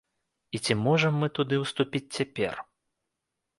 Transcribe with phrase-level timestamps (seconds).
[0.59, 2.55] І ці можам мы туды ўступіць цяпер?